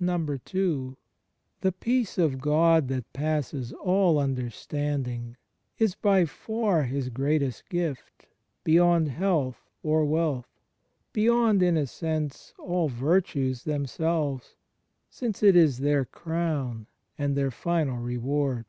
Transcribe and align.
n. 0.00 0.26
The 1.60 1.72
Peace 1.72 2.16
of 2.16 2.40
God 2.40 2.86
that 2.86 3.12
passes 3.12 3.72
all 3.72 4.18
imderstanding 4.18 5.34
is 5.78 5.96
by 5.96 6.26
far 6.26 6.84
His 6.84 7.08
greatest 7.08 7.68
gift, 7.68 8.28
beyond 8.62 9.08
health 9.08 9.68
or 9.82 10.04
wealth,— 10.04 10.46
beyond, 11.12 11.60
in 11.60 11.76
a 11.76 11.88
sense, 11.88 12.54
all 12.56 12.88
virtues 12.88 13.64
themselves, 13.64 14.54
since 15.10 15.42
it 15.42 15.56
is 15.56 15.78
their 15.78 16.04
crown 16.04 16.86
and 17.18 17.34
their 17.34 17.50
final 17.50 17.98
reward. 17.98 18.66